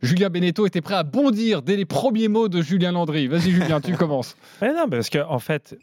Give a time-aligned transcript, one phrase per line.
[0.00, 3.26] Julien Beneteau était prêt à bondir dès les premiers mots de Julien Landry.
[3.26, 4.36] Vas-y Julien, tu commences.
[4.62, 5.76] Mais non, parce qu'en en fait,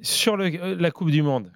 [0.00, 1.52] sur le, la Coupe du Monde,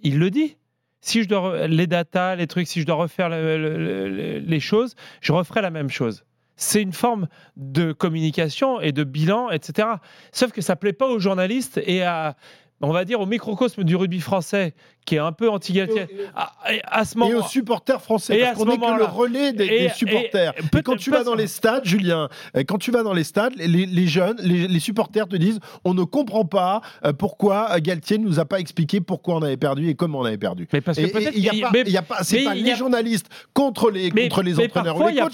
[0.00, 0.56] il le dit.
[1.04, 4.94] Si je dois les datas, les trucs, si je dois refaire le, le, les choses,
[5.20, 6.24] je referai la même chose.
[6.54, 9.88] C'est une forme de communication et de bilan, etc.
[10.30, 12.36] Sauf que ça plaît pas aux journalistes et à,
[12.82, 14.74] on va dire, au microcosme du rugby français,
[15.04, 16.06] qui est un peu anti-galtier.
[16.34, 19.68] À, ce moment, et aux supporters français, et parce qu'on n'est que le relais des,
[19.68, 20.52] des supporters.
[20.58, 22.28] Et, quand tu vas dans les stades, Julien,
[22.66, 25.94] quand tu vas dans les stades, les, les jeunes, les, les, supporters te disent on
[25.94, 29.88] ne comprend pas euh, pourquoi Galtier ne nous a pas expliqué pourquoi on avait perdu
[29.88, 30.68] et comment on avait perdu.
[30.72, 33.90] Mais parce que peut-être il y a pas, a pas, c'est pas les journalistes contre
[33.90, 35.32] les contre les entraîneurs ou les coachs,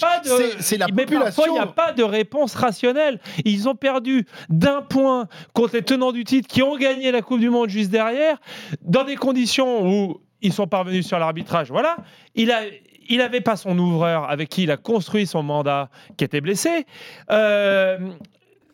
[0.60, 1.44] c'est la population.
[1.46, 3.20] il n'y a pas de réponse rationnelle.
[3.44, 7.37] Ils ont perdu d'un point contre les tenants du titre qui ont gagné la Coupe
[7.38, 8.38] du Monde juste derrière,
[8.82, 11.96] dans des conditions où ils sont parvenus sur l'arbitrage, voilà,
[12.34, 12.60] il a,
[13.08, 16.86] il n'avait pas son ouvreur avec qui il a construit son mandat qui était blessé.
[17.30, 17.98] Euh,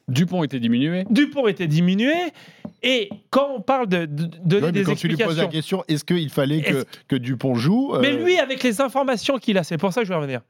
[0.09, 1.05] Dupont était diminué.
[1.09, 2.13] Dupont était diminué.
[2.83, 4.97] Et quand on parle de, donner des quand explications.
[4.97, 8.39] tu lui poses la question, est-ce qu'il fallait que, que, Dupont joue euh, Mais lui,
[8.39, 10.43] avec les informations qu'il a, c'est pour ça que je vais revenir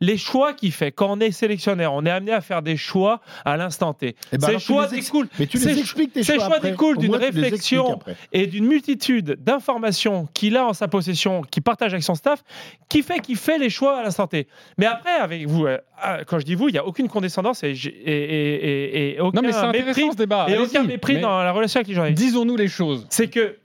[0.00, 3.20] les choix qu'il fait, quand on est sélectionnaire, on est amené à faire des choix
[3.44, 4.14] à l'instant T.
[4.32, 7.98] Ben ces choix découlent, mais tu les expliques tes ces choix, découlent d'une réflexion
[8.32, 12.44] et d'une multitude d'informations qu'il a en sa possession, qu'il partage avec son staff,
[12.88, 14.46] qui fait qu'il fait les choix à l'instant T.
[14.76, 17.64] Mais après, avec vous, euh, ah, quand je dis vous, il n'y a aucune condescendance
[17.64, 20.46] et, et, et, aucun non, mais mépris, ce débat.
[20.48, 22.22] et aucun mépris dans la relation avec les journalistes.
[22.22, 23.06] Disons-nous les choses.
[23.10, 23.56] C'est que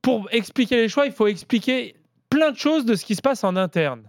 [0.00, 1.94] pour expliquer les choix, il faut expliquer
[2.28, 4.02] plein de choses de ce qui se passe en interne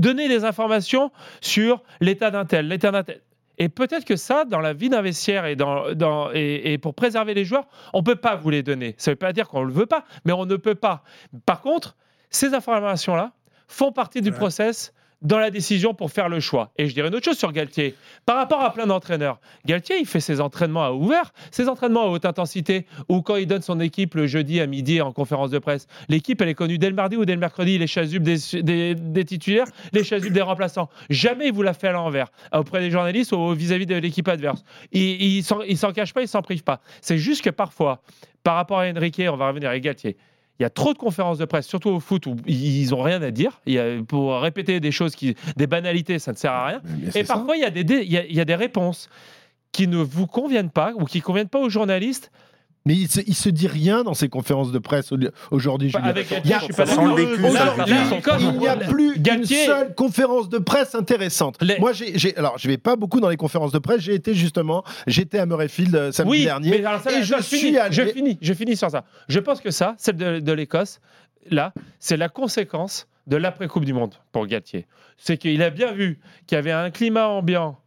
[0.00, 3.20] donner des informations sur l'état d'un tel, l'état d'un tel.
[3.58, 7.34] Et peut-être que ça, dans la vie d'un vestiaire et, dans, dans, et, pour préserver
[7.34, 8.94] les joueurs, on ne peut pas vous les donner.
[8.96, 11.04] Ça ne veut pas dire qu'on ne le veut pas, mais on ne peut pas.
[11.44, 11.94] Par contre,
[12.30, 13.32] ces informations-là
[13.68, 16.72] font partie du process dans la décision pour faire le choix.
[16.78, 17.94] Et je dirais une autre chose sur Galtier.
[18.26, 22.06] Par rapport à plein d'entraîneurs, Galtier, il fait ses entraînements à ouvert, ses entraînements à
[22.06, 25.58] haute intensité, ou quand il donne son équipe le jeudi à midi en conférence de
[25.58, 25.86] presse.
[26.08, 29.66] L'équipe, elle est connue dès le mardi ou dès le mercredi, les chasubes des, titulaires,
[29.92, 30.88] les chasubes des remplaçants.
[31.10, 34.64] Jamais il vous l'a fait à l'envers, auprès des journalistes ou vis-à-vis de l'équipe adverse.
[34.92, 36.80] Il, il s'en cache pas, il s'en prive pas.
[37.00, 38.02] C'est juste que parfois,
[38.42, 40.16] par rapport à Enrique, on va revenir à Galtier,
[40.60, 43.22] il y a trop de conférences de presse, surtout au foot, où ils n'ont rien
[43.22, 43.62] à dire.
[43.64, 46.82] Il y a, pour répéter des choses, qui, des banalités, ça ne sert à rien.
[47.14, 49.08] Et parfois, il y, a des, il, y a, des réponses
[49.72, 52.30] qui ne vous conviennent pas ou qui ne conviennent pas aux journalistes.
[52.86, 55.12] Mais il se, se dit rien dans ces conférences de presse
[55.50, 56.14] aujourd'hui, Julien.
[56.44, 56.60] il n'y a,
[58.76, 61.58] plus une seule conférence de presse intéressante.
[61.78, 64.00] Moi, j'ai, alors, je vais pas beaucoup dans les conférences de presse.
[64.00, 66.76] J'ai été justement, j'étais à Murrayfield euh, samedi dernier.
[66.76, 69.04] et je, je, finis, je, finis, je finis sur ça.
[69.28, 71.00] Je pense que ça, celle de, de l'Écosse,
[71.50, 74.86] là, c'est la conséquence de l'après-Coupe du Monde pour Galtier.
[75.18, 77.78] C'est qu'il a bien vu qu'il y avait un climat ambiant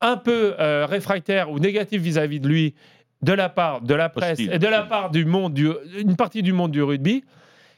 [0.00, 2.74] un peu euh, réfractaire ou négatif vis-à-vis de lui
[3.22, 6.42] de la part de la presse et de la part du monde, du, une partie
[6.42, 7.24] du monde du rugby,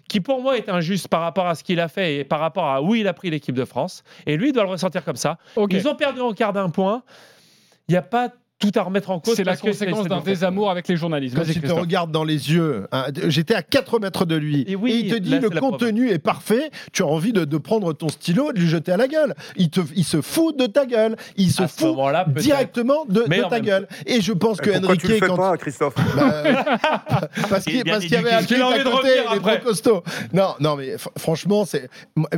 [0.09, 2.67] qui pour moi est injuste par rapport à ce qu'il a fait et par rapport
[2.67, 4.03] à où il a pris l'équipe de France.
[4.27, 5.39] Et lui doit le ressentir comme ça.
[5.71, 7.03] Ils ont perdu en quart d'un point.
[7.89, 8.31] Il n'y a pas
[8.61, 9.35] tout à remettre en cause.
[9.35, 11.35] C'est la conséquence d'un désamour avec les journalistes.
[11.35, 14.75] Quand il te regarde dans les yeux, hein, j'étais à 4 mètres de lui, et,
[14.75, 18.53] il te dit le contenu est parfait, tu as envie de, prendre ton stylo et
[18.55, 19.35] de lui jeter à la gueule.
[19.57, 21.17] Il, te, il se fout de ta gueule.
[21.37, 21.97] Il se fout
[22.37, 23.89] directement de, ta gueule.
[24.07, 25.01] Et je pense que Enrique.
[25.01, 25.37] Tu le fais quand...
[25.37, 26.43] pas, Christophe bah,
[27.49, 30.03] Parce qu'il y avait un truc à côté, les trop costauds.
[30.33, 31.89] Non, non, mais franchement, c'est.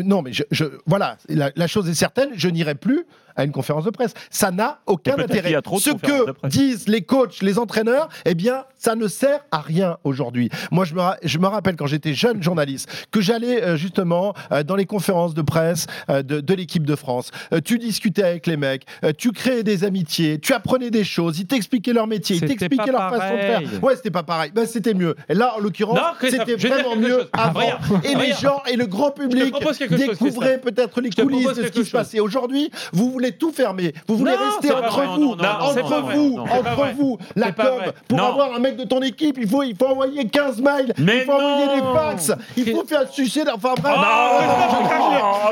[0.04, 0.64] Non, mais je, je...
[0.86, 3.06] voilà, la, la chose est certaine, je n'irai plus
[3.36, 4.14] à une conférence de presse.
[4.30, 5.56] Ça n'a aucun intérêt.
[5.78, 10.50] Ce que disent les coachs, les entraîneurs, eh bien, ça ne sert à rien aujourd'hui.
[10.70, 14.62] Moi, je me, je me rappelle quand j'étais jeune journaliste que j'allais euh, justement euh,
[14.62, 17.30] dans les conférences de presse euh, de, de l'équipe de France.
[17.64, 18.84] tu discutais avec les mecs,
[19.18, 23.10] tu créais des amitiés, tu apprenais des choses, ils t'expliquaient leur métier, ils t'expliquaient leur
[23.10, 23.62] façon de faire.
[23.82, 24.50] Ouais, c'était pas pareil.
[24.54, 25.14] Ben, c'était mieux.
[25.28, 27.60] Et là, en l'occurrence, c'était vraiment mieux avant.
[28.04, 29.54] et les gens et le grand public
[29.90, 32.20] découvraient peut-être les coulisses de ce qui se passait.
[32.20, 33.94] Aujourd'hui, vous voulez tout fermer.
[34.08, 37.92] Vous voulez rester entre vous, entre vous, entre vous, la com.
[38.08, 41.22] Pour avoir un mec de ton équipe, il faut, il faut envoyer 15 mails, il
[41.24, 43.42] faut envoyer des fax, il faut faire sucer.
[43.54, 43.96] Enfin bref.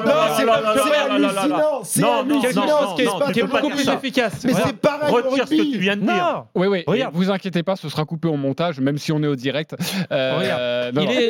[0.05, 1.81] Non, c'est hallucinant.
[1.85, 3.31] C'est hallucinant ce qui se passe.
[3.35, 4.45] C'est beaucoup plus efficace.
[4.45, 5.15] Mais c'est pareil.
[5.15, 6.45] Retire ce que tu viens de dire.
[6.55, 6.85] Oui, oui.
[7.13, 9.77] Vous inquiétez pas, ce sera coupé au montage, même si on est au direct.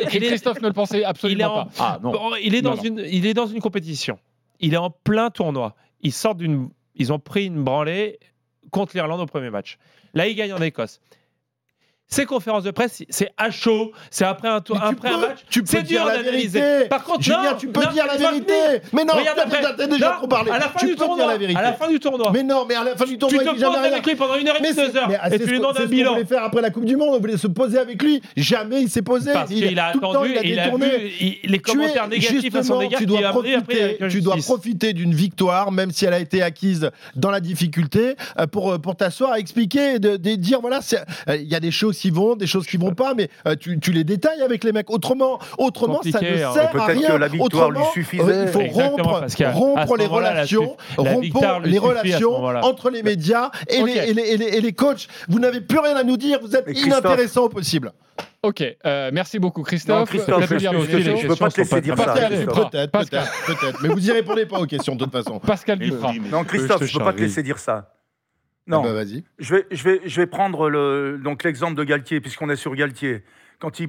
[0.07, 1.99] Christophe ne le pensait absolument pas.
[2.41, 4.17] Il est dans une compétition.
[4.63, 8.19] Il est en plein tournoi ils sortent d'une, ils ont pris une branlée
[8.71, 9.77] contre l'Irlande au premier match.
[10.13, 10.99] Là, ils gagnent en Écosse.
[12.13, 15.39] Ces conférences de presse, c'est à chaud, c'est après un, tour, après un match.
[15.49, 16.85] Tu peux dire la vérité.
[16.89, 18.53] Par contre, Julien, tu peux dire la vérité.
[18.91, 20.51] Mais non, Regarde tu as déjà trop parlé.
[20.51, 21.59] À la fin tu du peux tournoi, dire la vérité.
[21.59, 22.31] à la fin du tournoi.
[22.33, 24.35] Mais non, mais à la fin du tournoi, tu te il poses avec lui pendant
[24.35, 26.13] une heure et deux heures, et c'est tu lui demandes un bilan.
[26.13, 27.09] voulait faire après la Coupe du Monde.
[27.15, 28.21] On voulait se poser avec lui.
[28.35, 29.31] Jamais il s'est posé.
[29.31, 32.99] Parce qu'il a attendu, il a vu les Tu es- commentaires négatifs à son égard
[32.99, 34.35] tu dois après profiter, tu dois
[34.93, 38.95] d'une victoire, même si elle a été acquise dans la difficulté, euh, pour, euh, pour
[38.95, 40.79] t'asseoir, expliquer, dire voilà,
[41.29, 43.55] euh, il y a des choses qui vont, des choses qui vont pas, mais euh,
[43.55, 44.89] tu, tu les détails avec les mecs.
[44.89, 46.51] Autrement, autrement ça ne hein.
[46.51, 47.09] sert à Peut-être rien.
[47.09, 48.23] que la victoire lui Autrement, suffisait.
[48.23, 49.21] euh, il faut Exactement,
[49.53, 54.13] rompre, à les relations, rompre lui les à relations entre les médias et, les, et,
[54.15, 55.07] les, et, les, et les coachs.
[55.29, 57.91] Vous n'avez plus rien à nous dire, vous êtes inintéressant au possible.
[58.43, 59.99] Ok, euh, merci beaucoup Christophe.
[59.99, 62.13] Non, Christophe, je peux pas te laisser dire ça.
[62.13, 63.79] Peut-être, peut-être, peut-être.
[63.83, 65.37] Mais vous y répondez pas aux questions de toute façon.
[65.39, 66.13] Pascal Duprat.
[66.31, 67.93] Non, Christophe, je je peux pas te laisser dire ça.
[68.67, 69.23] Ah Non, bah, vas-y.
[69.39, 72.75] je vais, je vais, je vais prendre le, donc l'exemple de Galtier, puisqu'on est sur
[72.75, 73.23] Galtier.
[73.59, 73.79] Quand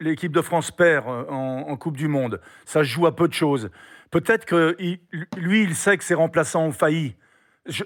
[0.00, 3.32] l'équipe de France perd euh, en, en Coupe du Monde, ça joue à peu de
[3.32, 3.70] choses.
[4.10, 5.00] Peut-être que il-
[5.36, 7.16] lui, il sait que ses remplaçants ont failli.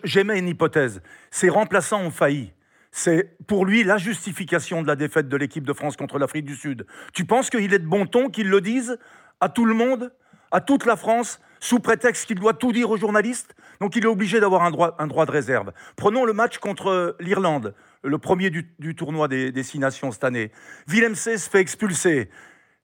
[0.04, 1.00] J'émets une hypothèse.
[1.30, 2.52] Ses remplaçants ont failli.
[2.90, 6.56] C'est pour lui la justification de la défaite de l'équipe de France contre l'Afrique du
[6.56, 6.84] Sud.
[7.14, 8.98] Tu penses qu'il est de bon ton qu'il le dise
[9.40, 10.12] à tout le monde,
[10.50, 14.08] à toute la France, sous prétexte qu'il doit tout dire aux journalistes Donc il est
[14.08, 15.72] obligé d'avoir un droit, un droit de réserve.
[15.96, 20.24] Prenons le match contre l'Irlande, le premier du, du tournoi des, des Six Nations cette
[20.24, 20.50] année.
[20.88, 22.30] Willem C se fait expulser.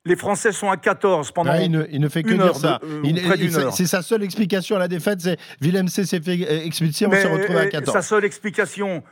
[0.05, 1.51] Les Français sont à 14 pendant.
[1.53, 2.81] Ah, il, ne, il ne fait que une dire heure ça.
[2.85, 7.07] euh, c'est- sa seule explication à la défaite, c'est Willem C s'est fait euh, expulser,
[7.07, 7.93] on s'est retrouvé à euh, 14.
[7.97, 9.03] Sa seule explication.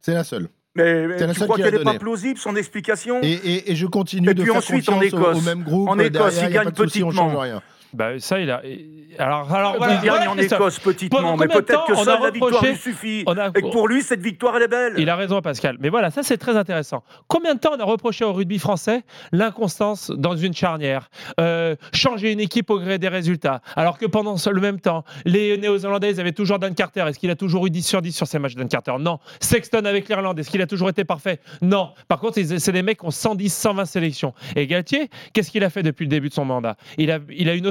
[0.00, 0.48] C'est la seule.
[0.74, 3.20] Mais, mais tu crois qu'elle n'est pas plausible, son explication?
[3.22, 5.36] Et, et- et je continue Et de puis faire ensuite, en confiance au- Écosse.
[5.38, 5.88] au, même groupe.
[5.88, 7.44] En Écosse, derrière, il gagne petitement.
[7.94, 8.62] Bah, ça, il a.
[9.18, 10.38] Alors, alors Il voilà, gagne voilà, en.
[10.38, 13.24] Écosse petitement, mais peut-être que temps on a seule la victoire lui suffit.
[13.26, 14.94] on a- Et pour lui, cette victoire, elle est belle.
[14.96, 15.76] Il a raison, Pascal.
[15.80, 17.02] Mais voilà, ça, c'est très intéressant.
[17.28, 19.02] Combien de temps on a reproché au rugby français
[19.32, 21.10] l'inconstance dans une charnière
[21.40, 23.60] Euh, Changer une équipe au gré des résultats.
[23.76, 27.04] Alors que pendant le même temps, les Néo-Zélandais, ils avaient toujours Dan Carter.
[27.08, 28.94] Est-ce qu'il a toujours eu 10 sur 10 sur ces matchs, Dan Carter?
[28.98, 29.18] Non.
[29.40, 31.40] Sexton avec l'Irlande, est-ce qu'il a toujours été parfait?
[31.60, 31.90] Non.
[32.08, 34.32] Par contre, c'est des mecs qui ont 110, 120 sélections.
[34.56, 36.76] Et Galtier, qu'est-ce qu'il a fait depuis le début de son mandat?
[36.98, 37.66] Il a, il a une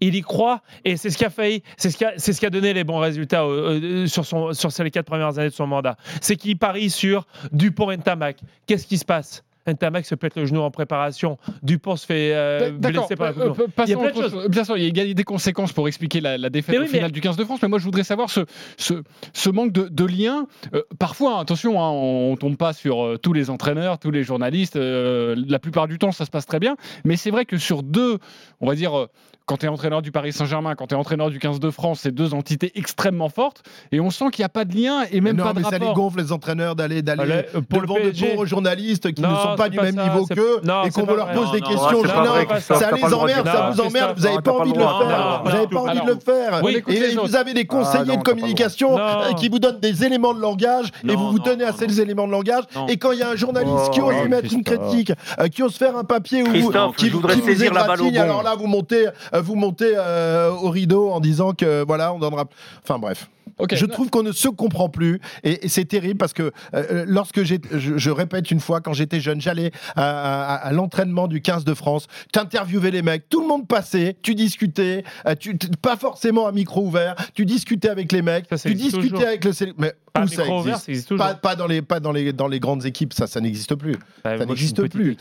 [0.00, 2.84] Il y croit et c'est ce qui a failli, c'est ce qui a, donné les
[2.84, 5.96] bons résultats euh, euh, sur, les quatre premières années de son mandat.
[6.20, 8.38] C'est qu'il parie sur Dupont et Ntamak.
[8.66, 9.42] Qu'est-ce qui se passe?
[9.68, 11.38] Ntamak se pète le genou en préparation.
[11.62, 13.98] Dupont se fait euh, D'accord, blesser par la euh, Coupe euh, passons Il y a
[13.98, 14.32] plein de choses.
[14.32, 14.48] chose.
[14.48, 17.06] Bien sûr, il y a des conséquences pour expliquer la, la défaite oui, au final
[17.06, 18.40] mais- du 15 de France, mais moi je voudrais savoir ce,
[18.76, 18.94] ce,
[19.32, 20.46] ce manque de, de lien.
[20.74, 24.22] Euh, parfois, attention, hein, on, on tombe pas sur euh, tous les entraîneurs, tous les
[24.24, 24.76] journalistes.
[24.76, 26.76] euh, la plupart du temps, ça se passe très bien.
[27.04, 28.18] Mais c'est vrai que sur deux,
[28.60, 29.06] on va dire, euh,
[29.52, 32.00] quand tu es entraîneur du Paris Saint-Germain, quand tu es entraîneur du 15 de France,
[32.04, 33.62] c'est deux entités extrêmement fortes.
[33.92, 35.64] Et on sent qu'il n'y a pas de lien et même non, pas de mais
[35.68, 38.28] ça les gonfle, les entraîneurs, d'aller d'aller euh, pour le de PSG.
[38.30, 41.04] pauvres journalistes qui Non, ne sont pas du pas même ça, niveau qu'eux et qu'on
[41.04, 41.34] leur vrai.
[41.34, 42.02] pose Non, des non, questions.
[42.02, 45.42] Christophe, ça les de emmerde, ça vous emmerde, vous n'avez pas envie de le faire.
[45.44, 46.62] Vous n'avez pas envie de le faire.
[46.88, 50.40] Et- vous avez des conseillers non, de communication euh, qui vous donnent des éléments de
[50.40, 52.64] langage et vous vous tenez à ces éléments de langage.
[52.88, 55.62] Et quand il y a un journaliste qui Oh, ose mettre une critique, euh, qui
[55.62, 59.08] ose faire un papier Christophe, qui vous saisir la balle alors là vous montez,
[59.42, 62.44] vous montez euh, au rideau en disant que voilà on donnera.
[62.82, 63.28] Enfin bref.
[63.70, 67.42] Je trouve qu'on ne se comprend plus et, et c'est terrible parce que euh, lorsque
[67.44, 71.42] j'ai, je, je répète une fois, quand j'étais jeune, j'allais à, à- à l'entraînement du
[71.42, 75.96] 15 de France, t'interviewais les mecs, tout le monde passait, tu discutais, euh, tu, pas
[75.96, 79.26] forcément à micro ouvert, tu discutais avec les mecs, Ça, tu discutais toujours.
[79.28, 81.26] avec le mais Pas où à ça micro ouvert, existe ça existe toujours.
[81.26, 83.92] pas, pas dans les pas dans les dans les grandes équipes, ça ça n'existe plus.
[84.24, 85.16] Bah, ça je n'existe plus.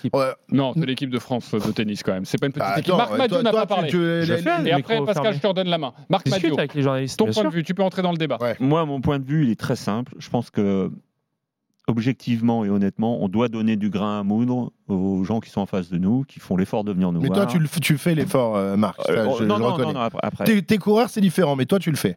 [0.51, 2.25] Non, c'est l'équipe de France de tennis quand même.
[2.25, 2.93] C'est pas une petite Bah, équipe.
[2.93, 3.89] attends, Marc Madiot n'a pas tu- parlé.
[3.89, 5.37] tu- Je les- fais, les- Et après, Pascal, fermé.
[5.37, 5.93] je te redonne la main.
[6.09, 7.17] Marc Madiot, avec les journalistes.
[7.17, 7.43] ton point sûr.
[7.45, 8.37] de vue, tu peux entrer dans le débat.
[8.41, 8.55] Ouais.
[8.59, 10.13] Moi, mon point de vue, il est très simple.
[10.19, 10.91] Je pense que,
[11.87, 15.65] objectivement et honnêtement, on doit donner du grain à moudre aux gens qui sont en
[15.65, 17.47] face de nous, qui font l'effort de venir nous Mais voir.
[17.47, 18.99] toi tu tu fais l'effort, euh, Marc.
[19.09, 19.93] Euh, ça, oh, je, non, je non, reconnais.
[19.93, 22.15] non, après, tes coureurs c'est différent, mais toi tu le fais.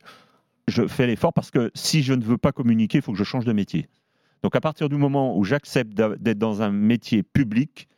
[0.69, 3.25] Je fais l'effort parce que si je ne veux pas communiquer, il faut que je
[3.25, 3.89] change de métier.
[4.43, 7.89] Donc à partir du moment où j'accepte d'être dans un métier public,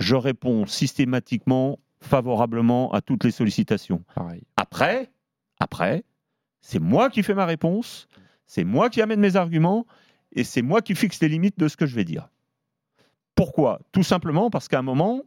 [0.00, 4.04] je réponds systématiquement favorablement à toutes les sollicitations.
[4.14, 4.42] Pareil.
[4.56, 5.12] Après,
[5.60, 6.04] après,
[6.60, 8.08] c'est moi qui fais ma réponse,
[8.46, 9.86] c'est moi qui amène mes arguments
[10.32, 12.28] et c'est moi qui fixe les limites de ce que je vais dire.
[13.34, 13.80] Pourquoi?
[13.92, 15.22] Tout simplement parce qu'à un moment,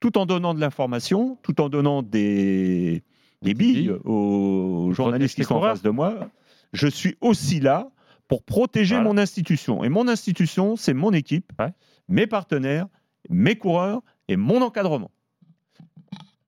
[0.00, 3.04] tout en donnant de l'information, tout en donnant des,
[3.44, 6.30] des billes aux journalistes qui sont en face de moi,
[6.72, 7.90] je suis aussi là
[8.28, 9.08] pour protéger Voilà.
[9.10, 9.84] mon institution.
[9.84, 11.72] Et mon institution, c'est mon équipe, Ouais.
[12.08, 12.86] mes partenaires,
[13.28, 15.10] mes coureurs et mon encadrement.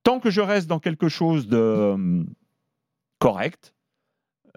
[0.02, 2.24] Tant que je reste dans quelque chose de euh,
[3.18, 3.74] correct,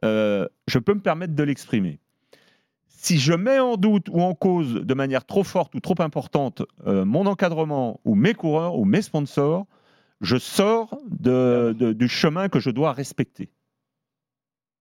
[0.06, 2.00] euh, je peux me permettre de l'exprimer.
[2.88, 6.64] si je mets en doute ou en cause de manière trop forte ou trop importante
[6.86, 9.66] euh, mon encadrement ou mes coureurs ou mes sponsors,
[10.22, 13.52] je sors de, du chemin que je dois respecter.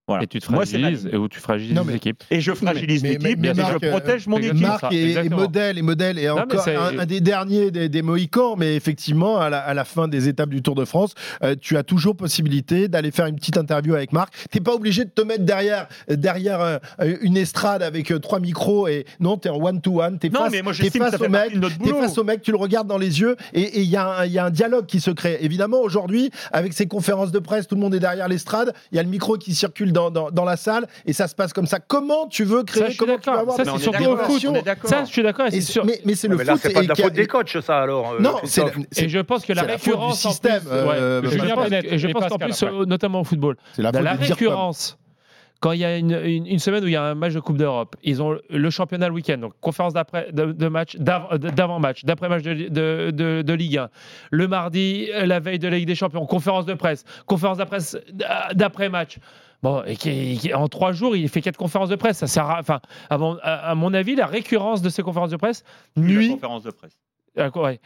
[0.08, 0.24] Voilà.
[0.24, 2.24] Et tu te fragilises, et où tu fragilises non, l'équipe.
[2.30, 4.54] Et je fragilise l'équipe, et je protège mon équipe.
[4.54, 9.38] Marc est, modèle, et modèle, et encore un, des derniers des, des, Mohicans, mais effectivement,
[9.38, 12.16] à la, à la, fin des étapes du Tour de France, euh, tu as toujours
[12.16, 14.32] possibilité d'aller faire une petite interview avec Marc.
[14.50, 16.78] T'es pas obligé de te mettre derrière, derrière euh,
[17.20, 21.20] une estrade avec euh, trois micros, et non, t'es en one-to-one, t'es face, es face
[21.20, 21.52] au mec,
[21.84, 24.44] t'es face au mec, tu le regardes dans les yeux, et il y, y, a
[24.44, 25.36] un dialogue qui se crée.
[25.42, 28.98] Évidemment, aujourd'hui, avec ces conférences de presse, tout le monde est derrière l'estrade, il y
[28.98, 31.78] a le micro qui circule dans, dans, la salle et ça se passe comme ça.
[31.80, 34.46] Comment tu veux créer ça, Comment tu avoir ça, c'est surtout au foot.
[34.84, 35.48] Ça, je suis d'accord.
[35.84, 36.58] Mais, mais c'est le mais foot.
[36.62, 38.12] c'est pas de la faute des coachs, ça alors.
[38.12, 38.62] Euh, non, c'est
[38.96, 40.62] et je pense que la récurrence du système.
[40.70, 41.22] Euh,
[41.84, 44.98] et je pense qu'en plus, notamment au football, la récurrence
[45.60, 47.56] quand il y a une, une, semaine où il y a un match de Coupe
[47.56, 52.42] d'Europe, ils ont le championnat le week-end, donc conférence d'après de, de, match, d'avant-match, d'après-match
[52.42, 53.88] de, de, de, Ligue 1.
[54.30, 57.98] Le mardi, la veille de la Ligue des Champions, conférence de presse, conférence de presse
[58.54, 59.18] d'après-match.
[59.62, 62.18] Bon, et qui, en trois jours, il fait quatre conférences de presse.
[62.18, 65.36] Ça sert à, enfin, à mon, à, mon, avis, la récurrence de ces conférences de
[65.36, 65.64] presse
[65.96, 66.30] nuit.
[66.30, 66.96] conférence de presse.
[67.38, 67.80] Euh, ouais,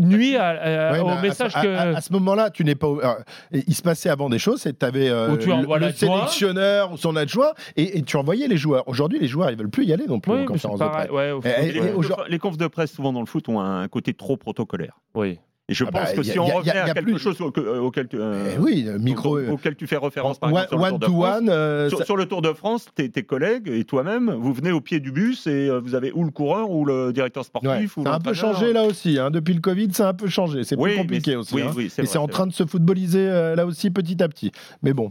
[0.00, 1.68] nuit à, au message à, que.
[1.68, 3.18] À, ce moment-là, tu n'es pas.
[3.52, 7.16] il se passait avant des choses, c'est tu avais euh, le, le sélectionneur ou son
[7.16, 8.86] adjoint et, et, tu envoyais les joueurs.
[8.88, 11.10] Aujourd'hui, les joueurs, ils veulent plus y aller non plus oui, aux conférences de presse.
[11.10, 11.72] Ouais, et,
[12.28, 14.98] les confs de presse, souvent dans le foot, ont un côté trop protocolaire.
[15.14, 15.38] Oui.
[15.68, 18.52] Et je ah pense bah, que si on revient à quelque chose auquel, tu, euh,
[18.54, 21.88] eh oui, micro, auquel tu fais référence par one, exemple, sur, one to one, euh,
[21.88, 25.00] sur, sur, le Tour de France, tes, tes collègues et toi-même, vous venez au pied
[25.00, 27.96] du bus et euh, vous avez ou le coureur ou le directeur sportif.
[27.96, 29.18] Ouais, ça a un peu changé là aussi.
[29.18, 29.32] Hein.
[29.32, 30.62] Depuis le Covid, ça a un peu changé.
[30.62, 31.54] C'est oui, plus compliqué aussi.
[31.56, 31.74] Oui, hein.
[31.98, 34.52] et c'est en train de se footballiser là aussi petit à petit.
[34.84, 35.10] Mais bon,